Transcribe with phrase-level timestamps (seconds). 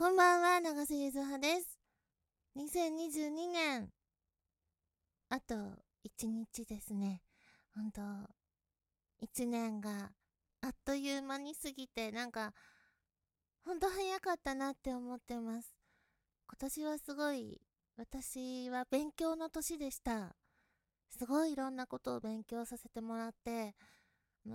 [0.00, 1.78] こんばんは、長瀬ゆずはです。
[2.56, 3.92] 2022年、
[5.28, 5.54] あと
[6.02, 7.20] 1日ですね。
[7.74, 8.00] ほんと、
[9.22, 10.10] 1年が
[10.62, 12.54] あっという間に過ぎて、なんか、
[13.62, 15.70] ほんと早かったなって思ってます。
[16.48, 17.60] 今年はすごい、
[17.98, 20.34] 私は勉強の年でした。
[21.10, 23.74] すごいいろんなことを勉強させてもらって、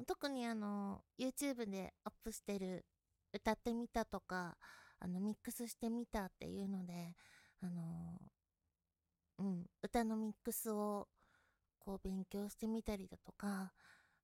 [0.07, 2.83] 特にあの、YouTube でアップしてる
[3.31, 4.57] 歌ってみたとか、
[5.05, 7.15] あの、ミックスしてみたっていうので、
[7.61, 8.19] あの、
[9.37, 11.07] うん、歌のミックスを
[11.79, 13.73] こう勉強してみたりだとか、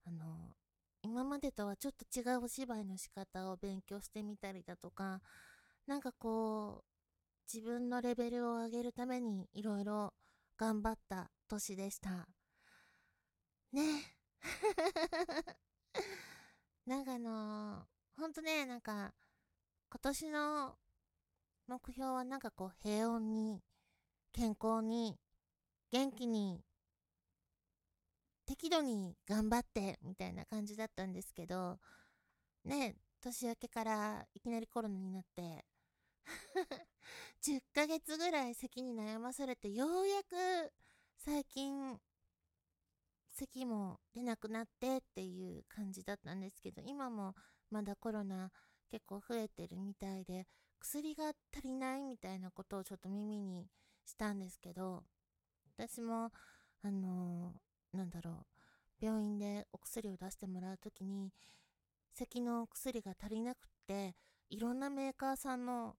[0.05, 0.55] あの、
[1.03, 5.21] 今までとはちょっと違うお芝居の仕方を勉強してみたりだとか、
[5.87, 10.13] なんかこう、自分のレベルを上げるためにいろいろ
[10.57, 12.27] 頑張った年でした。
[13.73, 14.15] ね。
[16.85, 19.13] なんかあのー、ほんとね、なんか、
[19.91, 20.75] 今年の
[21.67, 23.61] 目標はなんかこう平穏に、
[24.31, 25.17] 健康に、
[25.91, 26.63] 元気に、
[28.45, 31.77] 適度に頑張ってみたいな感じだったんですけど、
[32.63, 35.65] ね、年明けからいきなりコロナになって
[37.43, 40.71] 10ヶ月ぐらい咳に悩まされてようやく
[41.17, 41.99] 最近
[43.29, 47.35] 咳も出なくなってっていう感じだったんですけど今も
[47.69, 48.51] まだコロナ
[48.91, 50.45] 結構増えてるみたいで、
[50.81, 53.65] 薬が足りないみたいなことをちょっと耳に
[54.05, 55.03] したんですけど、
[55.77, 56.31] 私も、
[56.83, 58.45] あのー、なんだろ
[59.01, 61.31] う、病院でお薬を出してもらうときに、
[62.13, 64.15] 咳の薬が足りなくって、
[64.49, 65.95] いろんなメーカーさんの、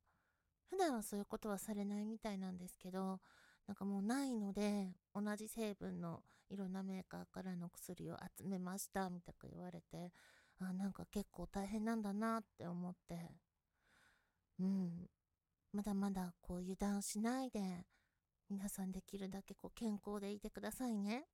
[0.68, 3.20] 普段はそういうことはされないみたいなんですけど、
[3.66, 10.12] なんかもうないので、同じ成分のいろんなメーカーからの薬を集めました、みたいな言われて、
[10.68, 13.30] あなんか結構大変なんだなって思って。
[14.60, 15.06] うん。
[15.72, 17.86] まだまだこう油断しないで
[18.50, 21.24] 皆さんできるだけこう健康でいてくださいね。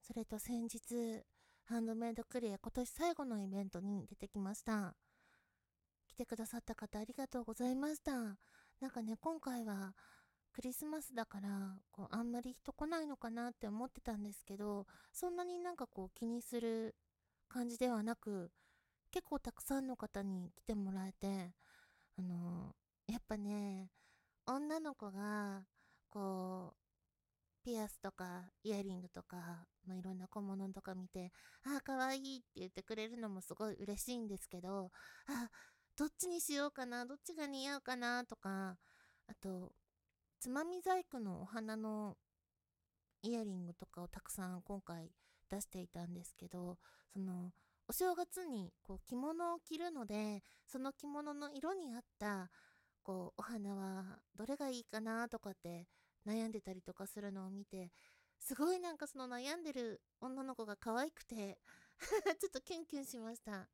[0.00, 1.22] それと先日
[1.64, 4.94] ハンドメイドクリア今年最後のイベントに出てきました。
[6.06, 8.12] 来てくださった方ありがとうございました。
[8.80, 9.94] なんかね今回は
[10.52, 11.48] クリスマスだから
[11.90, 16.94] こうあんまり人来ないのかなって思ってたんですけどそんなになんかこう気にする
[17.48, 18.50] 感じではなく
[19.10, 21.52] 結構たくさんの方に来てもらえて
[22.18, 22.74] あの
[23.06, 23.90] やっぱね
[24.46, 25.62] 女の子が
[26.10, 26.84] こう
[27.64, 29.36] ピアスとかイヤリングとか、
[29.86, 31.32] まあ、いろんな小物とか見て
[31.64, 34.90] ああかわいいって言ってくれるのもすごい嬉しいんですけど
[35.26, 35.48] あ
[35.96, 38.76] どっちにしようかなどっちが似合うかなとか
[39.28, 39.72] あと
[40.40, 42.16] つまみ細工のお花の
[43.22, 45.10] イヤリングとかをたくさん今回
[45.50, 46.78] 出していたんですけど
[47.12, 47.52] その
[47.88, 52.50] お正月にこう着物を着るのでその着物の色に合った
[53.02, 55.86] こうお花はどれがいいかなとかって
[56.26, 57.92] 悩んでたりとかするのを見て
[58.38, 61.58] すごいなんかその悩んでる女の子が可愛くて
[62.40, 63.68] ちょっとキュンキュンしました。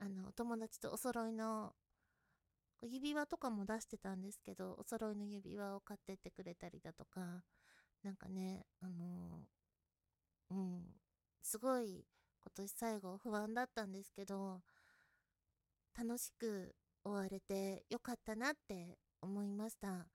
[0.00, 1.74] あのお友達とお揃いの
[2.82, 7.42] 指輪とかも出してたんですけどお揃いの指輪を買ってってくれたりだとか
[8.02, 9.42] なんかねあの、
[11.48, 12.04] すごい
[12.42, 14.60] 今年最後不安だったんですけど、
[15.98, 20.06] 楽しく終われてよかったなって思いました。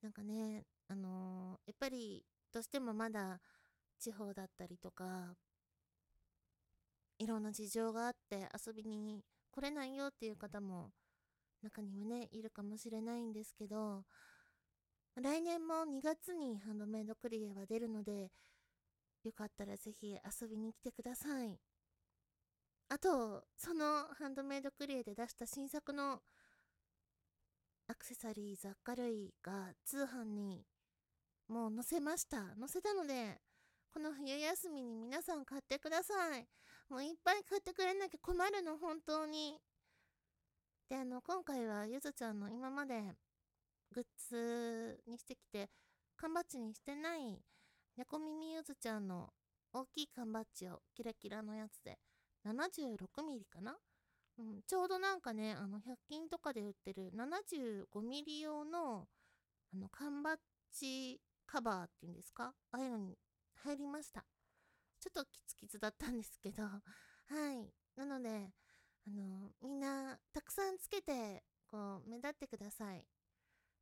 [0.00, 3.42] なんかね、あのー、やっぱりどうしてもまだ
[4.00, 5.34] 地方だったりとか、
[7.18, 10.92] いろんな事情があって遊びに来れないよっていう方も
[11.62, 14.04] 中にはね、いるかもしれないんですけど、
[15.20, 18.30] 来年も2月にハンドメイドクリエは出るので、
[19.24, 21.58] よかったらぜひ遊びに来てください。
[22.88, 26.20] あと、そのハンドメイドクリエで出した新作の
[27.88, 30.64] アクセサリー雑貨類が通販に
[31.48, 32.54] もう載せました。
[32.58, 33.40] 載せたので、
[33.92, 36.46] この冬休みに皆さん買ってください。
[36.88, 39.58] もういっぱい買ってくれなきゃ困るの、本当に。
[40.88, 43.02] で、あの、今回はゆずちゃんの今まで
[43.92, 45.70] グッズにしてきて、
[46.16, 47.42] 缶バッジにしてない
[47.96, 49.30] 猫耳ゆずちゃんの
[49.72, 51.98] 大きい缶バッジをキラキラのやつで
[52.44, 53.76] 76ミリかな？
[54.38, 59.06] うん、ちょうどなんかね、あの、100均とかで売ってる75ミリ用の、
[59.72, 60.36] あの、缶バッ
[60.72, 62.52] ジカバーっていうんですか？
[62.72, 63.16] ああいうのに
[63.62, 64.24] 入りました。
[65.00, 66.62] ちょっとキツキツだったんですけど、
[67.28, 67.72] はい。
[67.96, 68.52] なので、
[69.06, 73.06] あの、みんな、たくさんつけて、こう、目立ってください。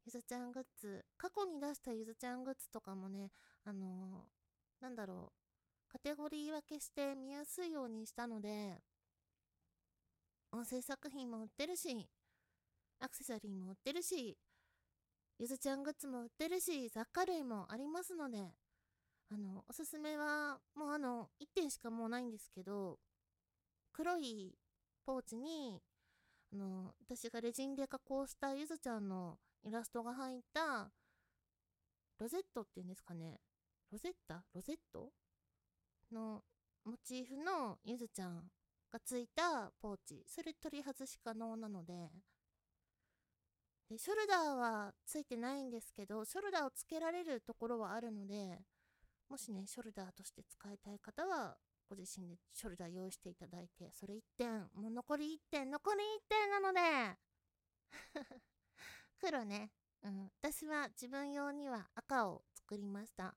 [0.05, 3.31] ゆずちゃんグッズ、過去に出したゆずちゃんグッズとかもね、
[3.65, 8.81] あのー、なんだろう、カテゴリー分けして見やすいようにしたので、
[10.51, 12.09] 音声作品も売ってるし、
[12.99, 14.37] アクセサリーも売ってるし、
[15.39, 18.39] ゆずちゃんグッズも売ってるし、雑貨類もありますので、
[19.31, 22.99] あの、おすすめは、もうあの、1点しかもうないんですけど、
[23.93, 24.53] 黒い
[25.07, 25.81] ポーチに、
[26.53, 30.91] あの、私がレジンで加工したゆずちゃんのイラストが入った、
[32.19, 33.41] ロゼットっていうんですかね。
[33.91, 34.45] ロゼッタ？
[34.55, 35.11] ロゼット？
[36.13, 36.43] の
[36.85, 38.43] モチーフのゆずちゃん
[38.93, 40.25] がついたポーチ。
[40.27, 42.11] それ取り外し可能なので。
[43.89, 48.59] で、ショルダーはついてないんですけど、ショルダーをつけられるところはあるので、
[49.29, 51.57] もしね、ショルダーとして使いたい方は、
[51.89, 56.81] ご自身でショルダー用意していただいて、それ1点、もう残り1点、残り1点なので
[59.23, 59.71] 黒ね。
[60.03, 60.31] うん。
[60.43, 63.37] 私は自分用には赤を作りました。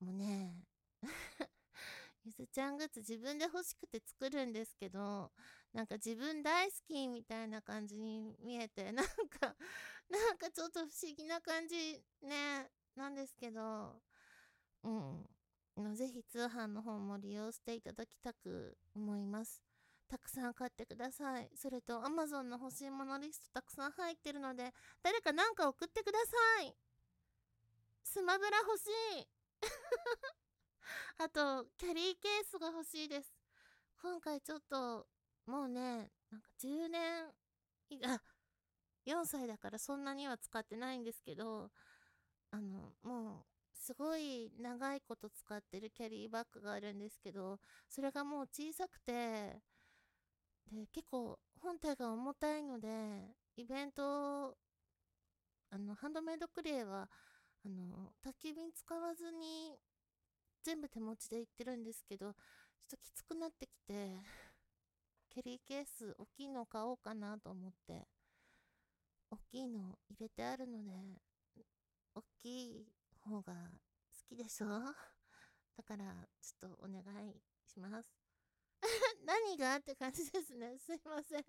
[0.00, 0.56] もうね、
[2.24, 5.30] ゆずちゃんグッズ自分で欲しくて作るんですけど、
[5.72, 9.54] なんか自分大好きみたいな感じに見えて、 なんか、
[10.08, 14.02] なんかちょっと不思議な感じね、なんですけど、
[14.82, 15.94] うん。
[15.94, 19.62] ぜひ通販の方も利用していただきたく思います。
[20.08, 21.50] たくさん買ってください。
[21.56, 24.72] それと Amazon の欲しいものリストたくさん入ってるので、
[25.02, 26.74] 誰か何か送ってください。
[28.04, 28.86] スマブラ欲し
[29.20, 29.28] い。
[31.18, 33.32] あと、キャリーケースが欲しいです。
[34.00, 35.08] 今回ちょっと、
[35.46, 37.34] もうね、なんか10年、
[38.04, 38.22] あ、
[39.04, 41.70] 4歳だからそんなには使ってないんですけど、
[42.50, 49.62] あの、もう、すごい長いこと使ってるキャリーバッグがあるんですけど、それがもう小さくて、
[50.70, 52.88] で、結構本体が重たいので、
[53.56, 54.56] イベント、
[55.70, 57.08] あの、ハンドメイドクレイは、
[57.64, 59.78] あの、宅急便使わずに、
[60.62, 64.20] 全部手持ちで行ってるんですけど、ちょっときつくなってきて、
[65.30, 68.08] キャリーケース大きいの買おうかなと思って、
[69.30, 70.90] 大きいの入れてあるので、
[72.16, 72.86] 大きい
[73.20, 74.66] 方が好きでしょ？
[75.76, 78.15] だから、ちょっとお願いします。
[79.26, 79.76] 何が？
[79.76, 80.78] って感じですね。
[80.78, 81.44] すいません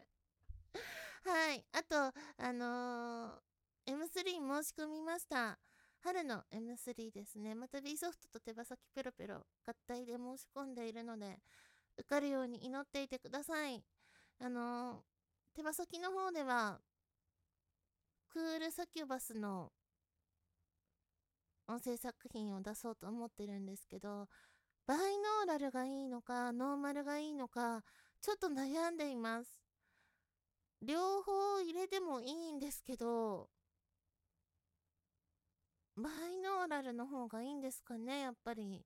[1.23, 1.63] はい。
[1.71, 5.59] あと、あのー、M3 申し込みました。
[5.99, 7.53] 春の M3 ですね。
[7.53, 11.39] また B ソフトと手羽先ペロペロ合体で申し込んでいるので、
[11.97, 13.83] 受かるように祈っていてください。
[14.39, 15.03] あのー、
[15.53, 16.81] 手羽先の方では、
[18.29, 19.71] クールサキュバスの
[21.67, 24.27] 音声作品を出そうと思ってるんですけど、
[24.87, 27.83] バイノーラルがいいのか、ノーマルがいいのか、
[28.21, 29.59] ちょっと悩んでいます。
[30.81, 33.47] 両方入れてもいいんですけど、
[35.97, 38.85] バイノーラルの方がいいんですかね、やっぱり。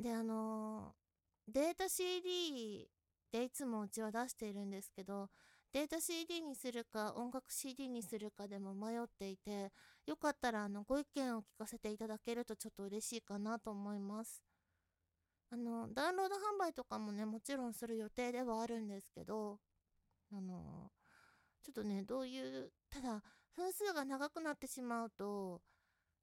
[0.00, 0.94] で、あの、
[1.48, 2.88] データ CD
[3.32, 5.30] でいつもうちは出しているんですけど、
[5.76, 9.70] データ CD にするか音楽 CD にするかでも迷っていて、
[10.06, 14.42] よかったらあのご意見を聞かせていただけるとちょっと嬉しいかなと思います。
[15.50, 19.58] あの、ダウンロード販売とかもね、もちろんする予定ではあるんですけど、
[20.32, 20.90] あの、
[21.62, 23.22] ちょっとね、どういう、ただ、
[23.54, 25.60] 分数が長くなってしまうと、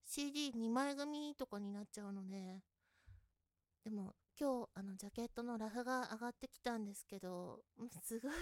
[0.07, 2.63] CD2 枚組とかになっちゃうので、
[3.83, 7.59] でも、今日、あの、ジャケットのラフが上がってきたんですけど、
[8.01, 8.33] すごい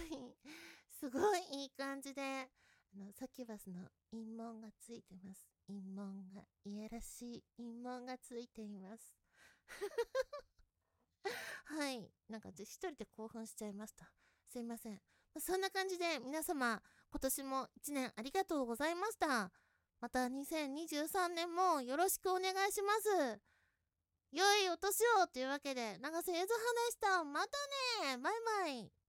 [1.02, 5.48] すごいいい感じで、あの、サキュバスの陰門がついてます。
[5.66, 9.16] 陰門が、いやらしい陰門がついています。
[11.66, 12.08] はい。
[12.30, 14.14] なんか、一人で興奮しちゃいました。
[14.48, 15.02] すいません。
[15.40, 16.80] そんな感じで、皆様、
[17.10, 19.52] 今年も一年ありがとうございました。
[20.00, 23.42] また2023年もよろしくお願いします。
[24.32, 27.24] 良いお年をというわけで、長瀬ゆずはでした。
[27.24, 27.58] また
[28.06, 29.01] ねバイバイ